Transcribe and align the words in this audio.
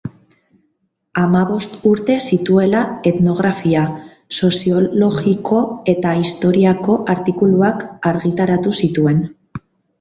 Hamabost 1.23 1.75
urte 1.89 2.15
zituela 2.35 2.81
etnografia, 3.11 3.85
soziologiako 4.41 5.61
eta 5.95 6.17
historiako 6.25 6.99
artikuluak 7.17 7.89
argitaratu 8.15 8.79
zituen. 8.85 9.25